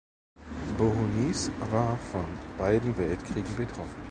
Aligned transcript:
Bohunice 0.79 1.51
war 1.71 1.95
von 1.95 2.25
beiden 2.57 2.97
Weltkriegen 2.97 3.55
betroffen. 3.55 3.99